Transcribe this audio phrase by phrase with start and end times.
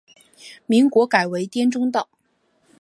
[0.65, 2.09] 民国改为滇中道。